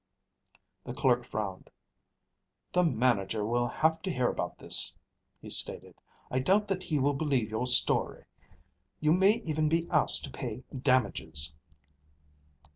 [0.83, 1.69] The clerk frowned.
[2.73, 4.95] "The manager will have to hear about this,"
[5.43, 5.93] he stated.
[6.31, 8.25] "I doubt that he will believe your story.
[8.99, 11.53] You may even be asked to pay damages."